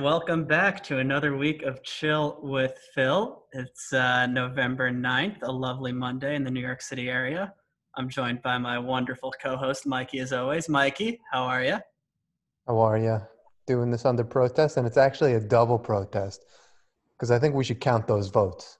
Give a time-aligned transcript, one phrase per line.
[0.00, 3.44] and welcome back to another week of Chill with Phil.
[3.52, 7.52] It's uh, November 9th, a lovely Monday in the New York City area.
[7.98, 10.70] I'm joined by my wonderful co host, Mikey, as always.
[10.70, 11.78] Mikey, how are you?
[12.66, 13.20] How are you?
[13.66, 16.46] Doing this under protest, and it's actually a double protest
[17.18, 18.78] because I think we should count those votes.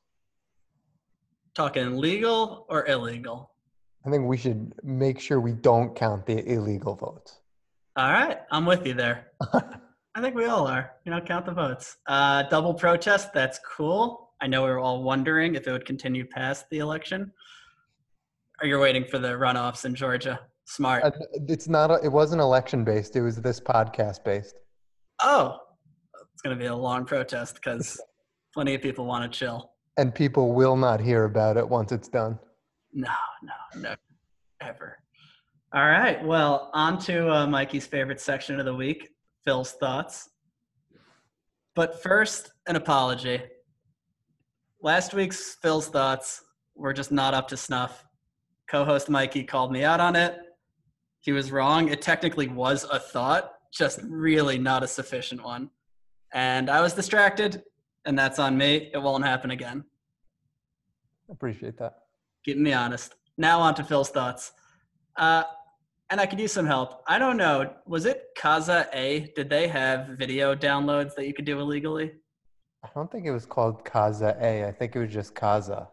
[1.52, 3.51] Talking legal or illegal?
[4.07, 7.41] I think we should make sure we don't count the illegal votes.
[7.95, 9.27] All right, I'm with you there.
[10.14, 10.92] I think we all are.
[11.05, 11.98] You know, count the votes.
[12.06, 14.30] Uh, double protest, that's cool.
[14.41, 17.32] I know we were all wondering if it would continue past the election.
[18.60, 20.41] Or you're waiting for the runoffs in Georgia.
[20.65, 21.04] Smart.
[21.04, 21.10] Uh,
[21.48, 21.91] It's not.
[21.91, 23.16] A, it wasn't election based.
[23.16, 24.59] It was this podcast based.
[25.23, 25.59] Oh,
[26.32, 28.01] it's going to be a long protest because
[28.54, 29.73] plenty of people want to chill.
[29.96, 32.38] And people will not hear about it once it's done.
[32.92, 33.10] No,
[33.42, 33.95] no, no,
[34.60, 34.98] ever.
[35.73, 36.24] All right.
[36.24, 39.10] Well, on to uh, Mikey's favorite section of the week
[39.45, 40.30] Phil's thoughts.
[41.74, 43.41] But first, an apology.
[44.82, 46.43] Last week's Phil's thoughts
[46.74, 48.05] were just not up to snuff.
[48.69, 50.38] Co host Mikey called me out on it.
[51.21, 51.88] He was wrong.
[51.88, 55.71] It technically was a thought, just really not a sufficient one.
[56.32, 57.63] And I was distracted,
[58.07, 58.91] and that's on me.
[58.95, 59.85] It won't happen again.
[61.29, 61.95] Appreciate that.
[62.45, 63.15] Keeping me honest.
[63.37, 64.53] Now on to Phil's thoughts.
[65.16, 65.44] Uh,
[66.11, 67.03] and I could use some help.
[67.06, 67.72] I don't know.
[67.87, 69.33] Was it Kaza A?
[69.37, 72.12] Did they have video downloads that you could do illegally?
[72.84, 74.66] I don't think it was called Kaza A.
[74.66, 75.87] I think it was just Kaza.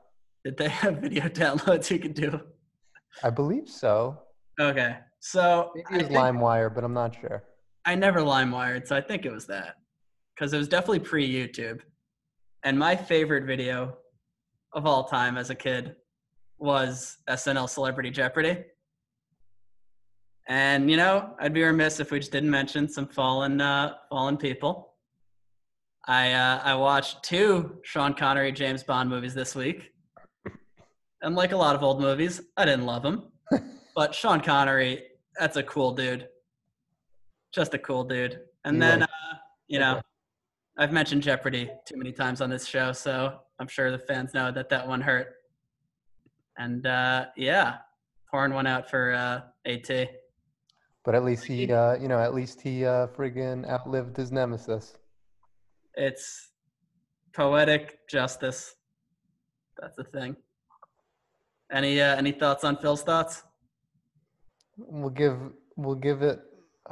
[0.43, 2.41] Did they have video downloads you could do?
[3.23, 4.19] I believe so.
[4.59, 4.97] Okay.
[5.19, 7.43] So Maybe it was LimeWire, but I'm not sure.
[7.85, 9.75] I never LimeWired, so I think it was that.
[10.35, 11.81] Because it was definitely pre YouTube.
[12.63, 13.97] And my favorite video
[14.73, 15.95] of all time as a kid
[16.57, 18.63] was SNL Celebrity Jeopardy.
[20.47, 24.37] And you know, I'd be remiss if we just didn't mention some fallen uh, fallen
[24.37, 24.93] people.
[26.05, 29.91] I uh, I watched two Sean Connery James Bond movies this week.
[31.21, 33.31] And like a lot of old movies, I didn't love them.
[33.95, 35.03] but Sean Connery,
[35.37, 36.27] that's a cool dude.
[37.51, 38.39] Just a cool dude.
[38.63, 39.07] And He then uh,
[39.67, 39.99] you know,
[40.77, 44.51] I've mentioned Jeopardy too many times on this show, so I'm sure the fans know
[44.51, 45.33] that that one hurt.
[46.57, 47.77] And uh, yeah,
[48.31, 50.09] pouring one out for uh, AT.
[51.07, 54.97] But at least he, uh, you know, at least he uh, friggin' outlived his nemesis.
[55.95, 56.51] It's
[57.33, 58.75] poetic justice.
[59.79, 60.35] That's the thing.
[61.71, 63.43] Any uh, any thoughts on Phil's thoughts?
[64.75, 65.39] We'll give
[65.77, 66.41] we'll give it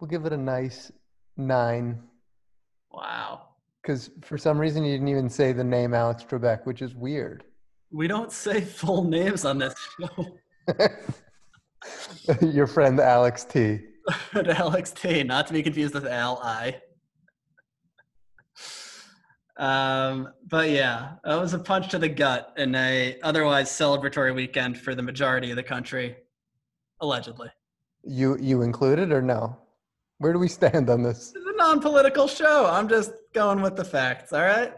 [0.00, 0.90] we'll give it a nice
[1.36, 2.02] nine
[2.90, 3.48] Wow.
[3.82, 7.44] because for some reason you didn't even say the name Alex Trebek, which is weird.
[7.92, 10.38] We don't say full names on this show.
[12.40, 13.80] Your friend Alex T.
[14.34, 16.80] Alex T, not to be confused with Al I.
[19.56, 24.78] Um, but yeah, that was a punch to the gut in a otherwise celebratory weekend
[24.78, 26.16] for the majority of the country,
[27.00, 27.48] allegedly.
[28.02, 29.58] You you included or no?
[30.16, 31.32] Where do we stand on this?
[31.34, 32.66] It's a non-political show.
[32.66, 34.32] I'm just going with the facts.
[34.32, 34.72] All right.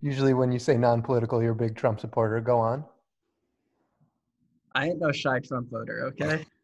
[0.00, 2.40] Usually when you say non-political, you're a big Trump supporter.
[2.40, 2.84] Go on.
[4.74, 6.44] I ain't no shy Trump voter, okay?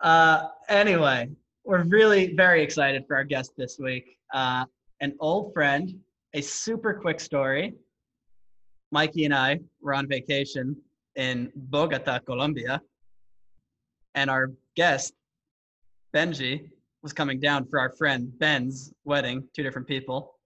[0.00, 1.28] Uh, anyway,
[1.64, 4.16] we're really very excited for our guest this week.
[4.32, 4.64] Uh,
[5.00, 5.92] an old friend,
[6.34, 7.74] a super quick story.
[8.92, 10.76] Mikey and I were on vacation
[11.16, 12.80] in Bogota, Colombia,
[14.14, 15.14] and our guest,
[16.14, 16.70] Benji,
[17.02, 20.37] was coming down for our friend Ben's wedding, two different people.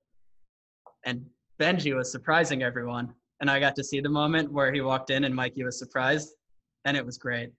[1.04, 1.24] And
[1.60, 5.24] Benji was surprising everyone and I got to see the moment where he walked in
[5.24, 6.36] and Mikey was surprised,
[6.84, 7.50] and it was great.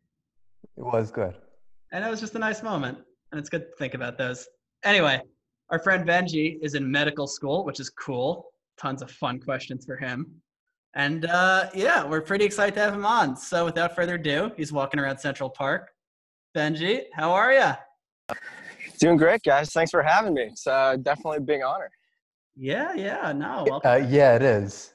[0.77, 1.35] It was good.
[1.91, 2.97] And it was just a nice moment,
[3.31, 4.47] and it's good to think about those.
[4.85, 5.21] Anyway,
[5.71, 8.45] our friend Benji is in medical school, which is cool.
[8.79, 10.31] Tons of fun questions for him.
[10.95, 13.35] And uh, yeah, we're pretty excited to have him on.
[13.35, 15.89] So without further ado, he's walking around Central Park.
[16.55, 18.37] Benji, how are you?
[18.99, 19.71] Doing great, guys.
[19.71, 20.43] Thanks for having me.
[20.43, 21.89] It's uh, definitely a big honor.
[22.55, 23.65] Yeah, yeah, no.
[23.83, 24.93] Uh, yeah, it is.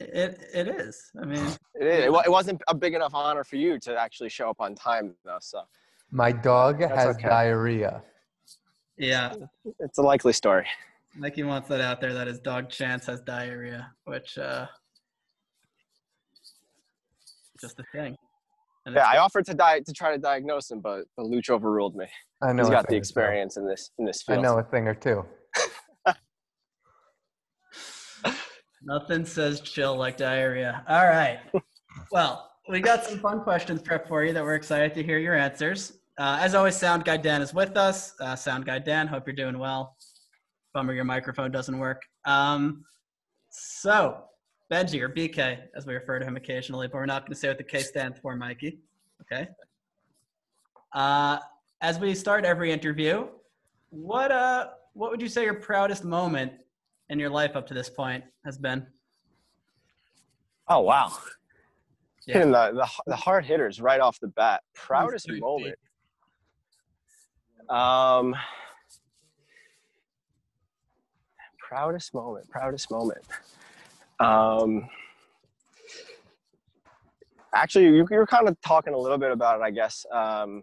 [0.00, 1.10] it it is.
[1.20, 1.44] I mean,
[1.74, 2.04] It, is.
[2.06, 5.14] It, it wasn't a big enough honor for you to actually show up on time,
[5.24, 5.38] though.
[5.40, 5.62] So
[6.10, 7.28] My dog That's has okay.
[7.28, 8.02] diarrhea.
[8.96, 9.34] yeah,
[9.80, 10.66] it's a likely story.
[11.16, 14.66] Mikey wants that out there that his dog Chance has diarrhea, which uh
[17.60, 18.16] just a thing.
[18.86, 21.50] And Yeah, it's- I offered to die to try to diagnose him, but the Luch
[21.50, 22.06] overruled me.
[22.40, 22.62] I know.
[22.62, 22.98] He's a got the thing or two.
[22.98, 24.38] experience in this in this field.
[24.38, 25.24] I know a thing or two.
[28.88, 30.82] Nothing says chill like diarrhea.
[30.88, 31.38] All right.
[32.12, 35.34] Well, we got some fun questions prepped for you that we're excited to hear your
[35.34, 35.98] answers.
[36.16, 38.14] Uh, as always, Sound Guy Dan is with us.
[38.20, 39.96] Uh, Sound Guy Dan, hope you're doing well.
[40.72, 42.02] Bummer your microphone doesn't work.
[42.24, 42.84] Um,
[43.50, 44.22] so,
[44.72, 47.48] Benji or BK, as we refer to him occasionally, but we're not going to say
[47.48, 48.78] what the K stands for, Mikey.
[49.22, 49.48] Okay.
[50.94, 51.38] Uh,
[51.82, 53.26] as we start every interview,
[53.90, 56.52] what uh, what would you say your proudest moment
[57.10, 58.86] in your life up to this point has been?
[60.68, 61.12] Oh wow,
[62.26, 62.34] Yeah.
[62.34, 64.62] hitting the, the the hard hitters right off the bat.
[64.74, 65.76] Proudest moment.
[67.70, 68.34] Um,
[71.58, 72.50] proudest moment.
[72.50, 73.24] Proudest moment.
[74.20, 74.88] Um,
[77.54, 80.04] actually, you, you were kind of talking a little bit about it, I guess.
[80.12, 80.62] Um,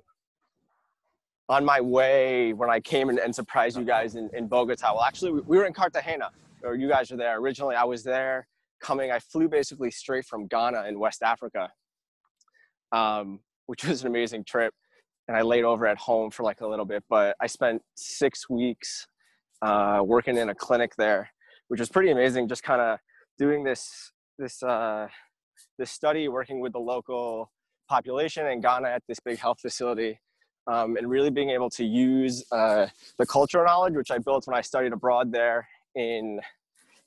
[1.50, 4.94] on my way when I came and, and surprised you guys in, in Bogota.
[4.94, 6.32] Well, actually, we, we were in Cartagena,
[6.64, 7.38] or you guys were there.
[7.38, 8.48] Originally, I was there
[8.82, 9.12] coming.
[9.12, 11.70] I flew basically straight from Ghana in West Africa,
[12.92, 14.74] um, which was an amazing trip.
[15.28, 18.48] And I laid over at home for like a little bit, but I spent six
[18.50, 19.08] weeks
[19.62, 21.32] uh, working in a clinic there,
[21.68, 22.48] which was pretty amazing.
[22.48, 23.00] Just kind of
[23.40, 25.08] doing this this uh,
[25.80, 27.52] this study, working with the local
[27.90, 30.20] population in Ghana at this big health facility,
[30.68, 34.58] um, and really being able to use uh, the cultural knowledge which I built when
[34.58, 36.40] I studied abroad there in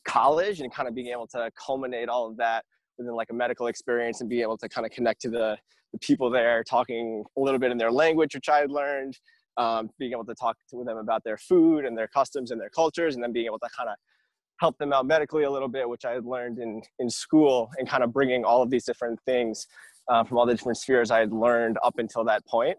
[0.04, 2.64] college, and kind of being able to culminate all of that
[2.96, 5.56] within like a medical experience and be able to kind of connect to the,
[5.92, 9.18] the people there, talking a little bit in their language, which I had learned,
[9.56, 12.70] um, being able to talk to them about their food and their customs and their
[12.70, 13.96] cultures, and then being able to kind of
[14.60, 17.88] help them out medically a little bit, which I had learned in in school, and
[17.88, 19.66] kind of bringing all of these different things
[20.08, 22.78] uh, from all the different spheres I had learned up until that point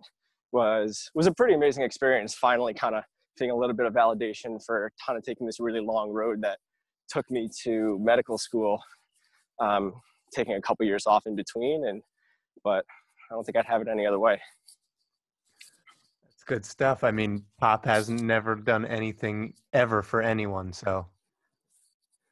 [0.52, 2.34] was was a pretty amazing experience.
[2.34, 3.04] Finally, kind of
[3.38, 6.58] getting a little bit of validation for kind of taking this really long road that
[7.10, 8.82] took me to medical school,
[9.60, 9.94] um,
[10.34, 12.02] taking a couple years off in between, and
[12.64, 12.86] but
[13.30, 14.40] I don't think I'd have it any other way.
[16.32, 17.04] It's good stuff.
[17.04, 21.08] I mean, Pop has never done anything ever for anyone, so.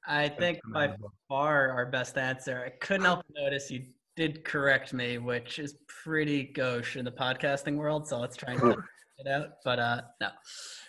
[0.10, 0.94] I think by
[1.28, 2.64] far our best answer.
[2.66, 3.84] I couldn't help but notice you
[4.18, 8.08] did correct me, which is pretty gauche in the podcasting world.
[8.08, 8.78] So let's try and cut
[9.20, 9.50] it out.
[9.64, 10.30] But uh, no,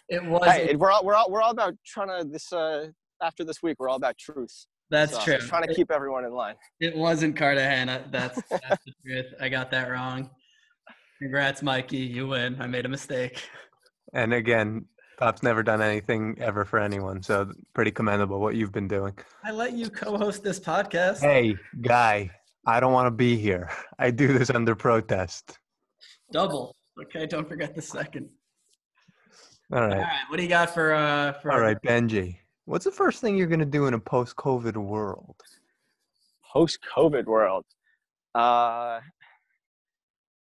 [0.09, 0.45] it was.
[0.51, 2.89] Hey, we're all we're all we're all about trying to this uh
[3.23, 4.67] after this week we're all about truth.
[4.91, 5.35] that's So, true.
[5.37, 6.55] just Trying to It- keep everyone in line.
[6.81, 8.07] It wasn't Cartagena.
[8.11, 9.27] That's, that's the truth.
[9.41, 10.31] I got that wrong.
[11.21, 11.99] Congrats, Mikey.
[11.99, 12.57] You win.
[12.61, 13.43] I made a mistake.
[14.15, 14.87] And again,
[15.19, 19.13] Pop's never done anything ever for anyone, so pretty commendable what you've been doing.
[19.45, 21.21] I let you co-host this podcast.
[21.21, 22.31] Hey, guy,
[22.69, 23.71] I don't want to be here.
[23.99, 25.59] I do this under protest.
[26.31, 26.77] Double.
[27.03, 28.29] Okay, don't forget the second.
[29.73, 29.99] All All right.
[29.99, 32.37] right, what do you got for uh for All right, Benji.
[32.67, 35.37] What's the first thing you're going to do in a post COVID world?
[36.53, 37.65] Post COVID world.
[38.35, 39.01] Uh,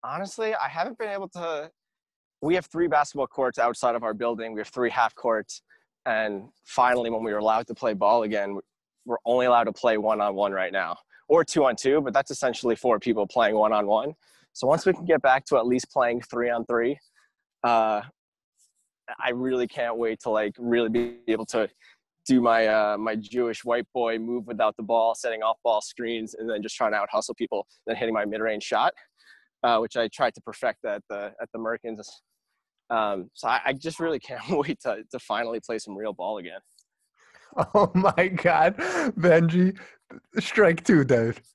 [0.04, 1.70] honestly, I haven't been able to.
[2.42, 4.52] We have three basketball courts outside of our building.
[4.52, 5.62] We have three half courts,
[6.04, 8.58] and finally, when we were allowed to play ball again,
[9.06, 10.98] we're only allowed to play one on one right now,
[11.28, 12.00] or two on two.
[12.00, 14.14] But that's essentially four people playing one on one.
[14.52, 16.98] So once we can get back to at least playing three on three,
[17.64, 18.02] uh,
[19.20, 21.68] I really can't wait to like really be able to
[22.26, 26.34] do my uh, my Jewish white boy move without the ball, setting off ball screens,
[26.34, 28.92] and then just trying to out hustle people, then hitting my mid range shot,
[29.62, 32.06] uh, which I tried to perfect at the at the Merkins.
[32.90, 36.38] Um, so I, I just really can't wait to to finally play some real ball
[36.38, 36.60] again.
[37.74, 39.76] Oh my God, Benji,
[40.38, 41.40] strike two, dude.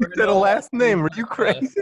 [0.00, 1.02] You did a last name.
[1.02, 1.80] Are you crazy?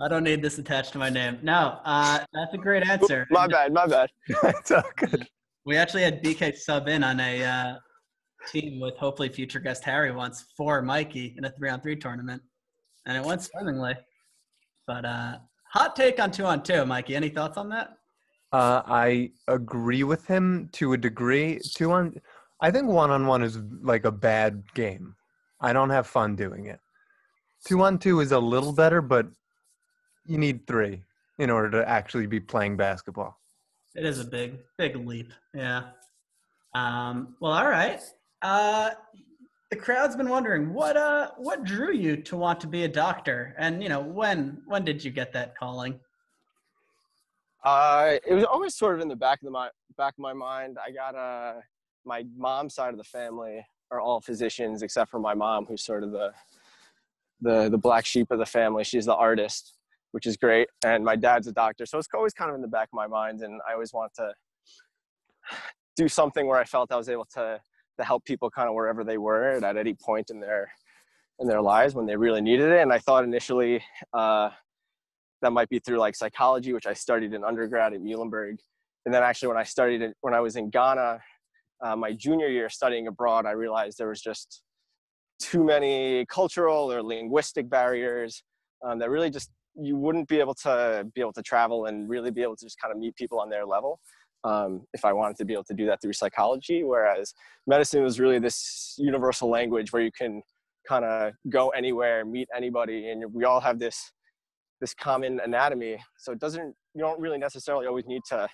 [0.00, 1.38] I don't need this attached to my name.
[1.42, 3.26] No, uh, that's a great answer.
[3.30, 4.08] My bad, my bad.
[4.42, 5.28] That's all good.
[5.66, 7.74] We actually had BK sub in on a uh,
[8.50, 12.42] team with hopefully future guest Harry once for Mikey in a three on three tournament,
[13.06, 13.94] and it went swimmingly.
[14.86, 15.38] But uh,
[15.72, 17.14] hot take on two on two, Mikey.
[17.14, 17.96] Any thoughts on that?
[18.52, 21.60] Uh, I agree with him to a degree.
[21.74, 22.20] Two on,
[22.64, 25.14] I think one on one is like a bad game.
[25.60, 26.80] I don't have fun doing it.
[27.66, 29.26] Two on two is a little better, but
[30.24, 31.02] you need three
[31.38, 33.38] in order to actually be playing basketball.
[33.94, 35.30] It is a big, big leap.
[35.52, 35.82] Yeah.
[36.74, 38.00] Um, well, all right.
[38.40, 38.92] Uh,
[39.68, 43.54] the crowd's been wondering what uh what drew you to want to be a doctor,
[43.58, 46.00] and you know when when did you get that calling?
[47.62, 49.68] Uh, it was always sort of in the back of the my
[49.98, 50.78] back of my mind.
[50.82, 51.60] I got uh,
[52.04, 56.02] my mom's side of the family are all physicians except for my mom, who's sort
[56.02, 56.32] of the
[57.40, 58.84] the the black sheep of the family.
[58.84, 59.74] She's the artist,
[60.12, 62.68] which is great, and my dad's a doctor, so it's always kind of in the
[62.68, 63.42] back of my mind.
[63.42, 64.32] And I always want to
[65.96, 67.60] do something where I felt I was able to
[67.98, 70.70] to help people kind of wherever they were and at any point in their
[71.40, 72.80] in their lives when they really needed it.
[72.80, 73.82] And I thought initially
[74.12, 74.50] uh,
[75.42, 78.58] that might be through like psychology, which I studied in undergrad at Muhlenberg.
[79.04, 81.20] And then actually, when I studied it, when I was in Ghana,
[81.84, 84.62] uh, my junior year studying abroad, I realized there was just
[85.38, 88.42] too many cultural or linguistic barriers
[88.84, 92.30] um, that really just you wouldn't be able to be able to travel and really
[92.30, 94.00] be able to just kind of meet people on their level
[94.44, 96.84] um, if I wanted to be able to do that through psychology.
[96.84, 97.34] Whereas
[97.66, 100.42] medicine was really this universal language where you can
[100.88, 104.12] kind of go anywhere, meet anybody, and we all have this
[104.80, 105.98] this common anatomy.
[106.18, 108.48] So it doesn't you don't really necessarily always need to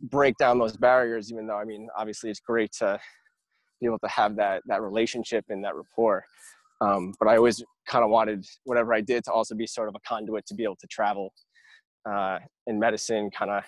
[0.00, 1.32] break down those barriers.
[1.32, 2.98] Even though I mean, obviously, it's great to
[3.80, 6.24] be able to have that that relationship and that rapport.
[6.80, 9.94] Um, but I always kind of wanted whatever I did to also be sort of
[9.94, 11.32] a conduit to be able to travel
[12.08, 13.30] uh, in medicine.
[13.30, 13.62] Kind of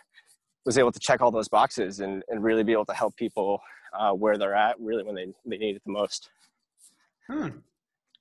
[0.64, 3.60] was able to check all those boxes and, and really be able to help people
[3.98, 6.28] uh, where they're at, really when they they need it the most.
[7.28, 7.48] Hmm.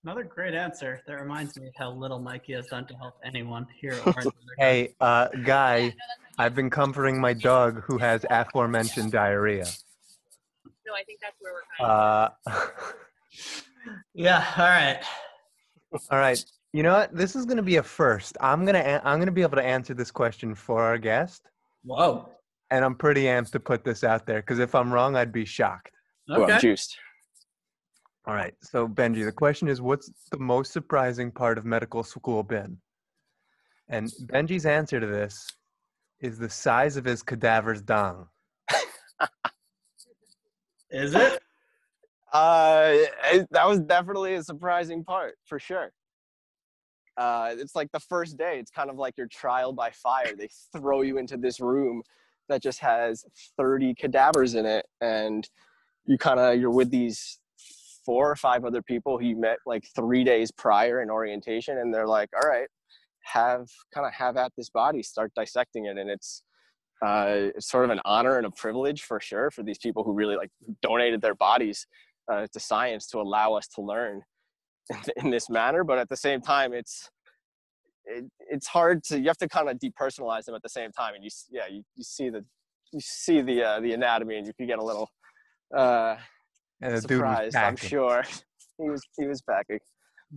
[0.06, 1.02] Another great answer.
[1.08, 4.00] That reminds me of how little Mikey has done to help anyone here.
[4.60, 5.94] Hey, uh, guy,
[6.38, 9.66] I've been comforting my dog who has aforementioned diarrhea.
[10.86, 12.54] No, I think that's where we're kind Uh,
[14.14, 14.46] yeah.
[14.58, 15.00] All right.
[16.12, 16.42] all right.
[16.72, 17.16] You know what?
[17.16, 18.38] This is going to be a first.
[18.40, 21.42] I'm gonna a- I'm gonna be able to answer this question for our guest,
[21.84, 22.30] Whoa.
[22.70, 25.46] and I'm pretty amped to put this out there because if I'm wrong, I'd be
[25.46, 25.90] shocked.
[26.30, 26.60] Well, Okay.
[26.60, 26.98] juiced.
[28.28, 28.54] All right.
[28.62, 32.78] So Benji, the question is, what's the most surprising part of medical school been?
[33.88, 35.48] And Benji's answer to this
[36.20, 38.28] is the size of his cadaver's dong.
[40.90, 41.40] Is it?
[42.34, 42.96] Uh,
[43.32, 45.92] it, that was definitely a surprising part for sure.
[47.18, 48.60] Uh, it's like the first day.
[48.60, 50.34] It's kind of like your trial by fire.
[50.38, 52.02] They throw you into this room
[52.50, 53.24] that just has
[53.58, 55.48] 30 cadavers in it, and
[56.06, 57.40] you kind of you're with these
[58.06, 61.94] four or five other people who you met like three days prior in orientation, and
[61.94, 62.68] they're like, "All right,
[63.24, 66.44] have kind of have at this body, start dissecting it," and it's
[67.04, 70.36] uh, sort of an honor and a privilege for sure for these people who really
[70.36, 70.50] like
[70.82, 71.86] donated their bodies
[72.32, 74.22] uh, to science to allow us to learn
[75.18, 77.10] in this manner but at the same time it's
[78.06, 81.16] it, it's hard to you have to kind of depersonalize them at the same time
[81.16, 82.44] and you yeah you, you see the
[82.94, 85.10] you see the uh, the anatomy and you can get a little
[85.76, 86.16] uh
[86.82, 88.24] And the dude was surprised i'm sure
[88.78, 89.80] he was he was packing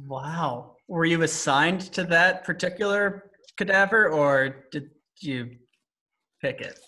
[0.07, 0.77] Wow.
[0.87, 4.91] Were you assigned to that particular cadaver, or did
[5.21, 5.57] you
[6.43, 6.79] pick it?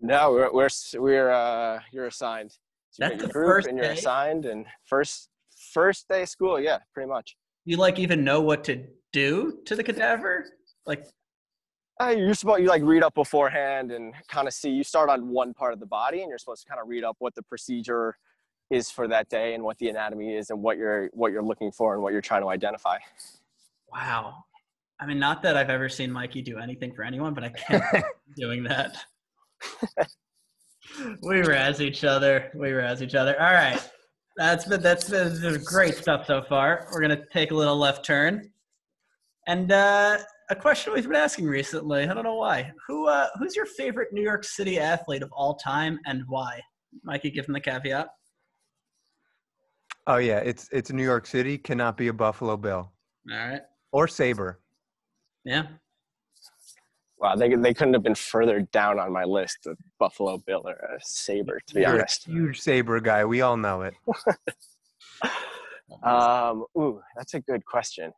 [0.00, 0.68] no we're we're
[0.98, 2.50] we're uh you're assigned
[2.90, 3.92] so you That's get your the group first and you're day?
[3.92, 5.28] assigned and first
[5.72, 9.76] first day of school yeah pretty much You like even know what to do to
[9.76, 10.44] the cadaver?
[10.84, 11.06] Like,
[12.02, 14.70] Uh, you're supposed you like read up beforehand and kind of see.
[14.70, 17.04] You start on one part of the body, and you're supposed to kind of read
[17.04, 18.16] up what the procedure
[18.70, 21.70] is for that day and what the anatomy is and what you're what you're looking
[21.70, 22.98] for and what you're trying to identify.
[23.92, 24.44] wow.
[25.00, 27.82] I mean, not that I've ever seen Mikey do anything for anyone, but I can't
[28.36, 28.96] doing that.
[31.22, 32.52] we razz each other.
[32.54, 33.40] We razz each other.
[33.40, 33.80] All right.
[34.36, 36.88] That's been that's been great stuff so far.
[36.92, 38.50] We're gonna take a little left turn,
[39.46, 40.18] and uh,
[40.50, 42.04] a question we've been asking recently.
[42.04, 42.72] I don't know why.
[42.86, 46.60] Who uh, who's your favorite New York City athlete of all time, and why?
[47.02, 48.08] Mikey, give him the caveat.
[50.06, 51.58] Oh yeah, it's it's New York City.
[51.58, 52.90] Cannot be a Buffalo Bill
[53.30, 53.60] All right.
[53.92, 54.60] or Saber.
[55.44, 55.66] Yeah.
[57.18, 60.72] Wow, they they couldn't have been further down on my list of Buffalo Bill or
[60.72, 62.26] a Saber, to be You're honest.
[62.26, 63.24] a huge Saber guy.
[63.24, 63.94] We all know it.
[66.02, 68.12] Um, ooh, that's a good question.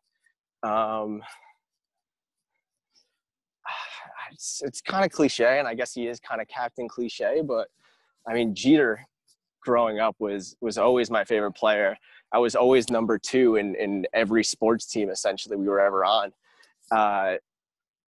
[0.62, 1.21] Um,
[4.33, 7.69] it's it's kind of cliche, and I guess he is kind of Captain Cliche, but
[8.29, 9.05] I mean Jeter,
[9.64, 11.97] growing up was was always my favorite player.
[12.33, 16.33] I was always number two in in every sports team essentially we were ever on.
[16.92, 17.37] Uh,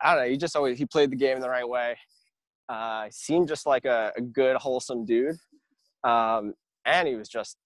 [0.02, 0.30] I don't know.
[0.30, 1.98] He just always he played the game the right way.
[2.70, 5.38] Uh, seemed just like a, a good, wholesome dude,
[6.04, 6.54] um,
[6.86, 7.58] and he was just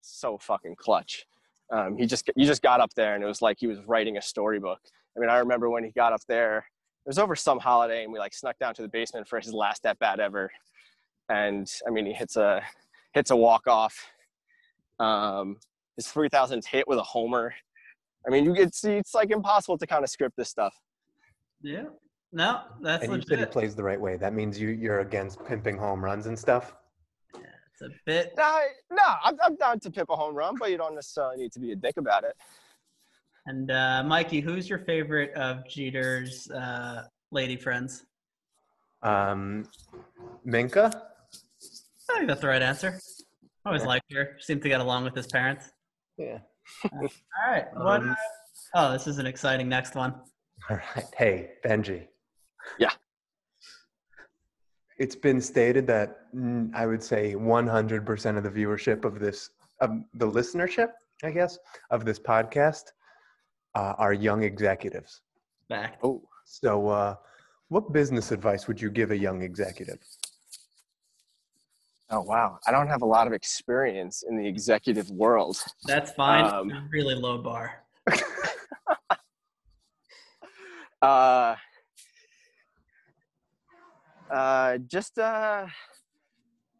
[0.00, 1.26] so fucking clutch.
[1.72, 4.16] Um, he just you just got up there and it was like he was writing
[4.16, 4.78] a storybook.
[5.16, 6.58] I mean, I remember when he got up there.
[6.58, 9.52] It was over some holiday, and we like snuck down to the basement for his
[9.52, 10.50] last at bat ever.
[11.28, 12.62] And I mean, he hits a
[13.16, 14.10] hits a walk off.
[15.00, 15.56] Um,
[15.96, 17.54] his three thousandth hit with a homer.
[18.26, 20.74] I mean, you get see it's like impossible to kind of script this stuff.
[21.62, 21.84] Yeah.
[22.32, 24.16] No, that's And you said he plays the right way.
[24.16, 26.74] That means you you're against pimping home runs and stuff.
[27.34, 27.40] Yeah,
[27.72, 28.34] it's a bit.
[28.36, 28.60] No,
[28.92, 31.60] no, I'm, I'm down to pip a home run, but you don't necessarily need to
[31.60, 32.36] be a dick about it.
[33.46, 38.04] And uh, Mikey, who's your favorite of Jeter's uh, lady friends?
[39.02, 39.64] Um,
[40.44, 41.15] Minka.
[42.10, 42.98] I think that's the right answer.
[43.64, 44.36] Always liked her.
[44.40, 45.70] Seemed to get along with his parents.
[46.16, 46.38] Yeah.
[46.92, 47.08] All
[47.48, 47.66] right.
[47.74, 48.02] What?
[48.02, 48.16] Um,
[48.74, 50.14] oh, this is an exciting next one.
[50.70, 51.06] All right.
[51.16, 52.06] Hey, Benji.
[52.78, 52.90] Yeah.
[54.98, 59.90] It's been stated that mm, I would say 100% of the viewership of this, of
[60.14, 60.90] the listenership,
[61.22, 61.58] I guess,
[61.90, 62.84] of this podcast
[63.74, 65.20] uh, are young executives.
[65.68, 65.98] Back.
[66.02, 67.16] Oh, So, uh,
[67.68, 69.98] what business advice would you give a young executive?
[72.10, 72.58] Oh wow!
[72.66, 75.56] I don't have a lot of experience in the executive world.
[75.84, 76.44] That's fine.
[76.44, 77.82] Um, really low bar.
[81.02, 81.54] Uh,
[84.30, 85.66] uh, just uh,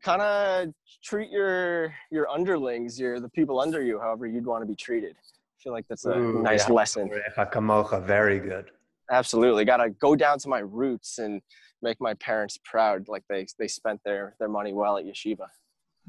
[0.03, 0.69] kind of
[1.05, 5.17] treat your your underlings, your the people under you, however you'd want to be treated.
[5.17, 6.75] I feel like that's a Ooh, nice yeah.
[6.75, 7.11] lesson.
[7.37, 8.71] Kamocha, very good.
[9.11, 11.41] Absolutely, got to go down to my roots and
[11.83, 13.09] make my parents proud.
[13.09, 15.47] Like they they spent their their money well at yeshiva.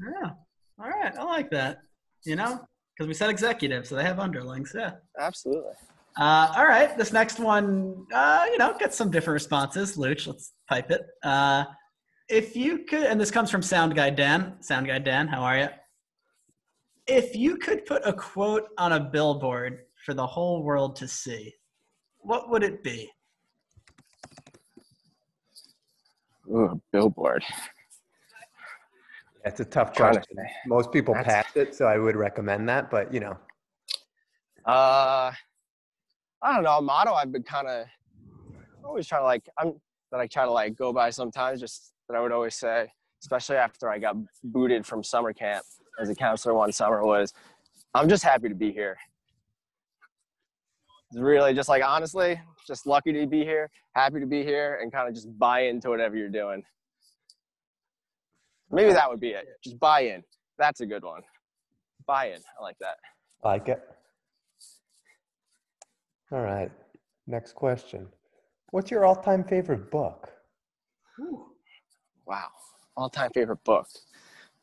[0.00, 0.30] Yeah.
[0.80, 1.16] All right.
[1.16, 1.78] I like that.
[2.24, 2.60] You know,
[2.96, 4.72] because we said executive, so they have underlings.
[4.74, 4.92] Yeah.
[5.18, 5.72] Absolutely.
[6.18, 6.96] Uh, all right.
[6.98, 9.96] This next one, uh, you know, gets some different responses.
[9.96, 11.02] Luch, let's type it.
[11.22, 11.64] Uh,
[12.28, 14.56] if you could, and this comes from Sound Guy Dan.
[14.60, 15.68] Sound Guy Dan, how are you?
[17.06, 21.54] If you could put a quote on a billboard for the whole world to see,
[22.20, 23.10] what would it be?
[26.50, 27.44] Ooh, a billboard.
[29.44, 30.36] That's a tough Trying to question.
[30.66, 32.90] Most people That's- pass it, so I would recommend that.
[32.90, 33.36] But you know,
[34.64, 35.32] Uh,
[36.42, 36.78] I don't know.
[36.78, 37.86] A motto I've been kind of
[38.84, 39.48] always trying to like.
[39.58, 41.60] I'm that I try to like go by sometimes.
[41.60, 42.90] Just that I would always say,
[43.22, 45.64] especially after I got booted from summer camp
[46.00, 47.32] as a counselor one summer, was
[47.94, 48.96] I'm just happy to be here.
[51.10, 54.92] It's really just like honestly, just lucky to be here, happy to be here, and
[54.92, 56.62] kind of just buy into whatever you're doing.
[58.70, 59.46] Maybe that would be it.
[59.64, 60.22] Just buy in.
[60.58, 61.22] That's a good one.
[62.06, 62.40] Buy in.
[62.58, 62.96] I like that.
[63.42, 63.82] like it.
[66.30, 66.70] All right.
[67.26, 68.06] Next question.
[68.70, 70.30] What's your all-time favorite book?
[72.26, 72.48] Wow.
[72.96, 73.86] All time favorite book.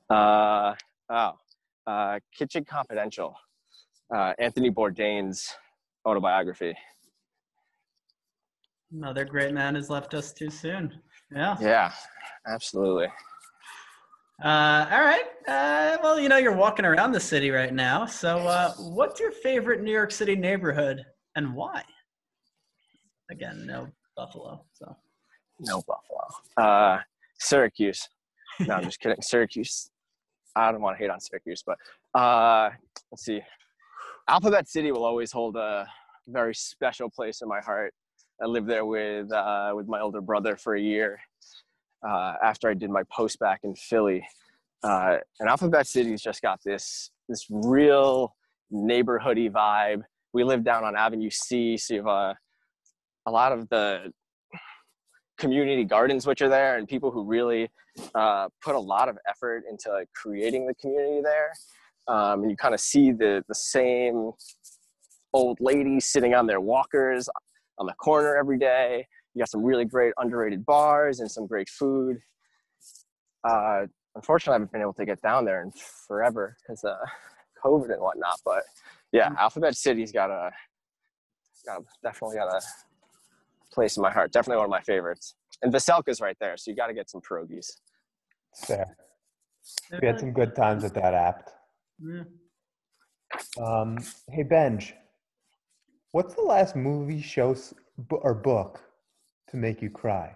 [0.09, 0.75] Uh,
[1.09, 1.31] oh,
[1.87, 3.35] uh, Kitchen Confidential.
[4.13, 5.55] Uh, Anthony Bourdain's
[6.05, 6.75] autobiography.
[8.91, 11.01] Another great man has left us too soon.
[11.33, 11.57] Yeah.
[11.59, 11.91] Yeah,
[12.47, 13.07] absolutely.
[14.43, 15.23] Uh, all right.
[15.47, 18.05] Uh, well, you know, you're walking around the city right now.
[18.05, 21.83] So, uh, what's your favorite New York City neighborhood and why?
[23.31, 24.63] Again, no Buffalo.
[24.73, 24.95] So,
[25.59, 26.27] No Buffalo.
[26.57, 26.99] Uh,
[27.39, 28.07] Syracuse.
[28.59, 29.17] No, I'm just kidding.
[29.21, 29.89] Syracuse.
[30.55, 31.77] I don't want to hate on Syracuse, but
[32.17, 32.69] uh,
[33.11, 33.41] let's see.
[34.27, 35.87] Alphabet City will always hold a
[36.27, 37.93] very special place in my heart.
[38.41, 41.19] I lived there with uh, with my older brother for a year
[42.07, 44.25] uh, after I did my post bacc in Philly.
[44.83, 48.35] Uh, and Alphabet City's just got this this real
[48.73, 50.01] neighborhoody vibe.
[50.33, 52.37] We live down on Avenue C, so you have a,
[53.27, 54.11] a lot of the
[55.37, 57.69] community gardens which are there and people who really
[58.15, 61.51] uh, put a lot of effort into like, creating the community there.
[62.07, 64.31] Um, and you kind of see the the same
[65.33, 67.27] old ladies sitting on their walkers
[67.77, 69.05] on the corner every day.
[69.33, 72.17] You got some really great underrated bars and some great food.
[73.47, 75.71] Uh, unfortunately, I haven't been able to get down there in
[76.07, 76.95] forever because uh,
[77.63, 78.39] COVID and whatnot.
[78.45, 78.63] But
[79.11, 80.51] yeah, Alphabet City's got a,
[81.65, 82.61] got a definitely got a
[83.73, 84.31] place in my heart.
[84.31, 85.35] Definitely one of my favorites.
[85.61, 87.71] And Veselka's right there, so you got to get some pierogies.
[88.55, 88.95] Fair.
[89.99, 91.51] We had some good times at that apt.
[91.99, 92.23] Yeah.
[93.61, 93.97] Um,
[94.29, 94.93] hey Benj,
[96.11, 97.55] what's the last movie, show,
[98.09, 98.81] or book
[99.49, 100.35] to make you cry?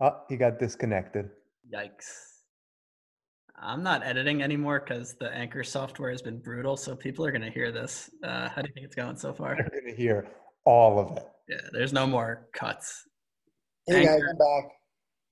[0.00, 1.30] Oh, he got disconnected.
[1.72, 2.34] Yikes.
[3.56, 6.76] I'm not editing anymore because the Anchor software has been brutal.
[6.76, 8.10] So people are going to hear this.
[8.22, 9.56] Uh, how do you think it's going so far?
[9.56, 10.28] You're gonna hear
[10.64, 11.26] all of it.
[11.48, 13.04] Yeah, there's no more cuts.
[13.86, 14.72] Hey guys, I'm back.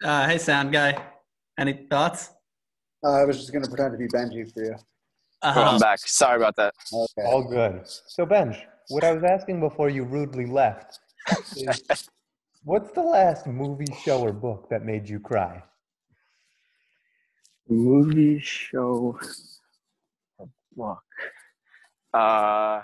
[0.04, 1.02] Uh, hey, sound guy.
[1.58, 2.30] Any thoughts?
[3.04, 4.76] Uh, I was just gonna pretend to be Benji for you.
[5.42, 5.98] Oh, Uh, I'm back.
[6.00, 6.74] Sorry about that.
[6.92, 7.22] Okay.
[7.26, 7.82] All good.
[8.06, 11.00] So Benj, what I was asking before you rudely left
[11.56, 11.82] is,
[12.64, 15.62] what's the last movie, show, or book that made you cry?
[17.68, 19.18] Movie, show,
[20.38, 21.02] or book.
[22.14, 22.82] Uh,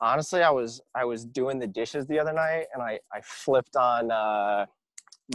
[0.00, 3.76] honestly, I was I was doing the dishes the other night, and I I flipped
[3.76, 4.66] on uh,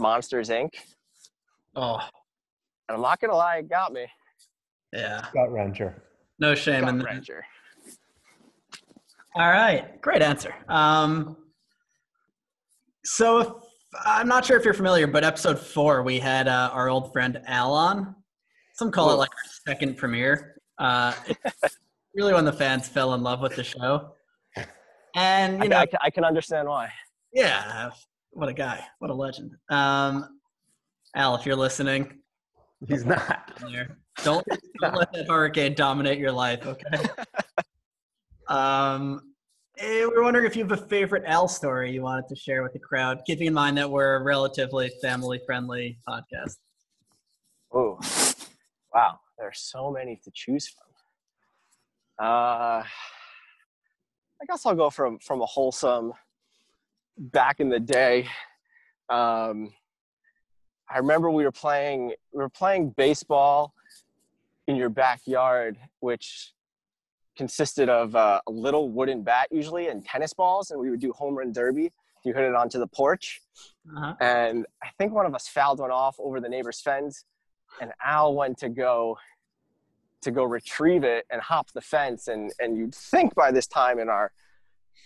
[0.00, 0.74] Monsters Inc.
[1.76, 2.00] oh,
[2.88, 4.06] And I'm not gonna lie, it got me.
[4.92, 5.26] yeah.
[5.32, 5.94] Gut wrencher.
[6.38, 7.14] No shame in Gut that.
[7.22, 7.40] wrencher.
[9.36, 10.54] All right, great answer.
[10.68, 11.36] Um,
[13.04, 13.48] so if,
[14.06, 17.40] I'm not sure if you're familiar, but episode four we had uh, our old friend
[17.46, 18.14] Al on.
[18.74, 20.56] Some call it like our second premiere.
[20.78, 21.12] Uh,
[22.14, 24.12] really when the fans fell in love with the show.
[25.16, 26.90] And, I, you know, I, I can understand why.
[27.32, 27.90] yeah,
[28.32, 28.80] what a guy.
[28.98, 29.52] What a legend.
[29.70, 30.40] Um,
[31.14, 32.18] Al, if you're listening,
[32.86, 33.52] He's not.
[33.70, 33.98] there.
[34.22, 34.46] Don't,
[34.80, 37.04] don't let that hurricane dominate your life, okay?
[38.46, 39.22] Um,
[39.80, 42.78] we're wondering if you have a favorite Al story you wanted to share with the
[42.78, 46.58] crowd, keeping in mind that we're a relatively family-friendly podcast.
[47.72, 47.98] Oh,
[48.92, 49.18] wow.
[49.38, 52.26] There's so many to choose from.
[52.26, 52.82] Uh,
[54.44, 56.12] I guess I'll go from from a wholesome
[57.16, 58.28] back in the day.
[59.08, 59.72] Um,
[60.88, 63.74] I remember we were playing we were playing baseball
[64.66, 66.52] in your backyard, which
[67.36, 71.12] consisted of uh, a little wooden bat usually and tennis balls, and we would do
[71.12, 71.90] home run derby.
[72.24, 73.42] You hit it onto the porch,
[73.96, 74.14] Uh-huh.
[74.20, 77.24] and I think one of us fouled one off over the neighbor's fence,
[77.82, 79.18] and Al went to go
[80.22, 83.98] to go retrieve it and hop the fence, and and you'd think by this time
[83.98, 84.32] in our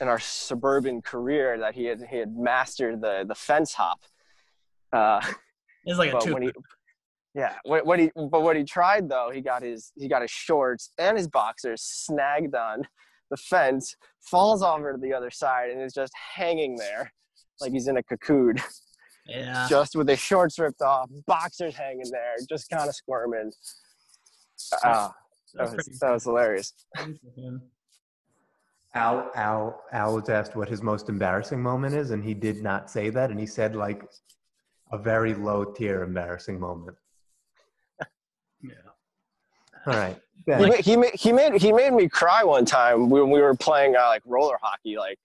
[0.01, 4.01] in our suburban career that he had he had mastered the the fence hop.
[4.93, 5.21] Uh,
[5.89, 6.35] It's like a but two.
[6.35, 6.53] when he
[7.35, 10.31] yeah what, what he but what he tried though he got his he got his
[10.31, 12.83] shorts and his boxers snagged on
[13.31, 17.13] the fence falls over to the other side and is just hanging there
[17.61, 18.57] like he's in a cocoon
[19.27, 19.67] yeah.
[19.69, 23.51] just with his shorts ripped off boxers hanging there just kind of squirming
[24.85, 25.13] ah
[25.55, 26.73] that was, that was hilarious
[28.95, 32.91] Al, Al, Al was asked what his most embarrassing moment is, and he did not
[32.91, 34.03] say that, and he said like
[34.91, 36.97] a very low tier embarrassing moment.
[38.63, 38.73] Yeah.
[39.87, 43.41] All right, he, he, made, he made he made me cry one time when we
[43.41, 45.19] were playing uh, like roller hockey like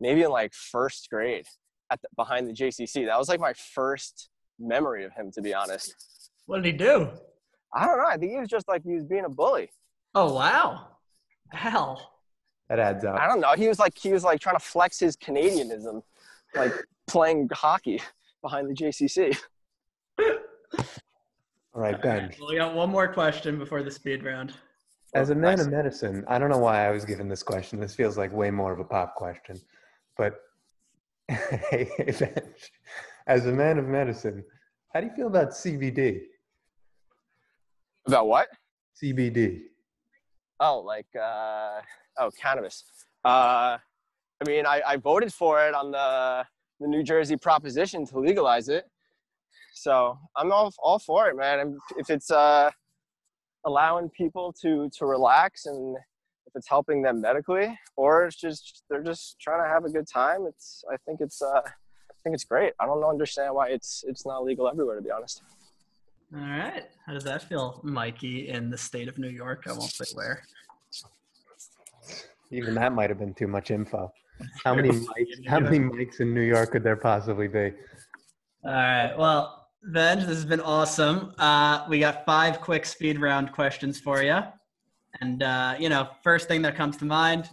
[0.00, 1.46] maybe in like first grade
[1.90, 5.52] at the, behind the JCC that was like my first memory of him to be
[5.52, 5.94] honest
[6.46, 7.08] What did he do?
[7.74, 9.70] I don't know I think he was just like he was being a bully
[10.14, 10.86] Oh wow,
[11.50, 12.12] Hell.
[12.68, 13.18] that adds up.
[13.18, 16.02] I don't know he was like he was like trying to flex his Canadianism
[16.54, 16.72] like
[17.08, 18.00] playing hockey
[18.42, 19.36] behind the JCC
[21.74, 22.30] All right, Ben.
[22.38, 24.52] Well, we got one more question before the speed round.
[25.14, 27.80] As a man of medicine, I don't know why I was given this question.
[27.80, 29.58] This feels like way more of a pop question,
[30.18, 30.34] but
[31.28, 32.34] hey, Ben,
[33.26, 34.44] as a man of medicine,
[34.92, 36.20] how do you feel about CBD?
[38.06, 38.48] about what
[39.02, 39.60] CBD.
[40.60, 41.80] Oh, like uh,
[42.18, 42.84] oh, cannabis.
[43.24, 46.44] Uh, I mean, I, I voted for it on the
[46.82, 48.84] the New Jersey proposition to legalize it.
[49.74, 51.60] So I'm all all for it, man.
[51.60, 52.70] And if it's uh,
[53.64, 55.96] allowing people to to relax and
[56.46, 60.06] if it's helping them medically, or it's just they're just trying to have a good
[60.06, 62.74] time, it's I think it's uh, I think it's great.
[62.78, 65.42] I don't understand why it's it's not legal everywhere, to be honest.
[66.34, 66.84] All right.
[67.06, 69.64] How does that feel, Mikey, in the state of New York?
[69.66, 70.42] I won't say where.
[72.50, 74.12] Even that might have been too much info.
[74.64, 77.72] How many mics, how many mics in New York could there possibly be?
[78.64, 79.14] All right.
[79.16, 81.34] Well, Benj, this has been awesome.
[81.38, 84.38] Uh, we got five quick speed round questions for you.
[85.20, 87.50] And, uh, you know, first thing that comes to mind,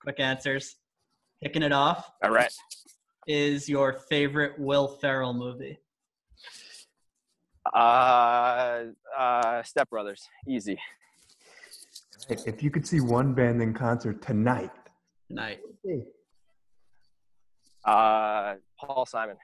[0.00, 0.76] quick answers.
[1.42, 2.52] Kicking it off All right.
[3.26, 5.78] is your favorite Will Ferrell movie.
[7.74, 8.84] Uh,
[9.18, 10.78] uh, Step Brothers, easy.
[12.28, 14.70] If you could see one band in concert tonight,
[15.32, 15.60] Tonight.
[17.84, 19.36] Uh, Paul Simon,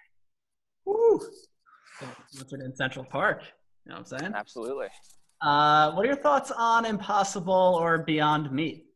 [0.85, 1.21] Woo!
[2.37, 3.43] Concert in Central Park.
[3.85, 4.33] You know what I'm saying?
[4.35, 4.87] absolutely.
[5.41, 8.87] Uh, what are your thoughts on Impossible or Beyond Meat?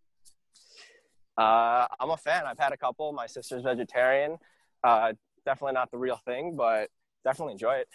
[1.39, 2.43] Uh, I'm a fan.
[2.47, 3.13] I've had a couple.
[3.13, 4.39] My sister's vegetarian.
[4.85, 5.13] Uh,
[5.47, 6.89] definitely not the real thing, but
[7.25, 7.89] definitely enjoy it.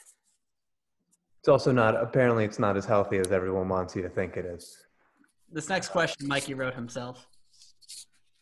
[1.39, 1.95] it's also not.
[1.95, 4.77] Apparently, it's not as healthy as everyone wants you to think it is.
[5.51, 7.27] This next question, Mikey wrote himself.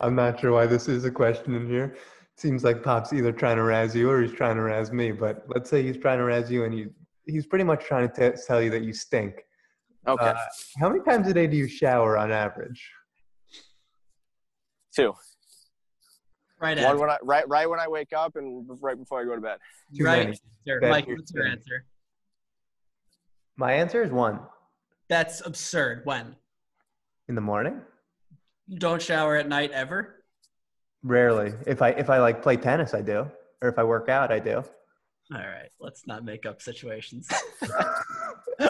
[0.00, 1.96] I'm not sure why this is a question in here.
[2.36, 5.12] Seems like Pop's either trying to razz you or he's trying to razz me.
[5.12, 6.90] But let's say he's trying to razz you, and you,
[7.26, 9.34] he's pretty much trying to t- tell you that you stink.
[10.08, 10.34] Okay, Uh,
[10.78, 12.82] how many times a day do you shower on average?
[14.94, 15.12] two.
[16.60, 16.98] Right One answer.
[17.00, 19.58] when I right right when I wake up and right before I go to bed.
[19.96, 20.38] Too right many.
[20.66, 20.80] answer.
[20.90, 21.52] Mike, what's your skin.
[21.52, 21.84] answer?
[23.56, 24.40] My answer is one
[25.08, 26.02] That's absurd.
[26.04, 26.34] When?
[27.28, 27.80] in the morning.
[28.70, 30.22] You don't shower at night ever?
[31.02, 31.52] Rarely.
[31.66, 33.28] If I if I like play tennis, I do.
[33.60, 34.62] Or if I work out, I do.
[35.32, 37.28] All right, let's not make up situations.
[38.60, 38.68] uh,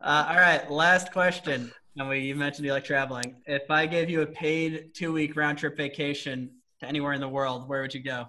[0.00, 1.70] all right, last question.
[1.96, 3.36] And we you mentioned you like traveling.
[3.46, 6.50] If I gave you a paid two week round trip vacation
[6.80, 8.26] to anywhere in the world, where would you go?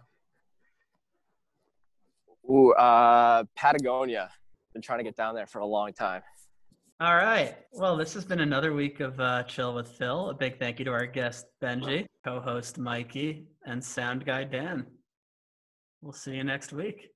[2.47, 4.29] Ooh, uh, Patagonia.
[4.73, 6.21] Been trying to get down there for a long time.
[7.01, 7.55] All right.
[7.71, 10.29] Well, this has been another week of uh, Chill with Phil.
[10.29, 14.85] A big thank you to our guest, Benji, co host Mikey, and sound guy Dan.
[16.03, 17.09] We'll see you next week.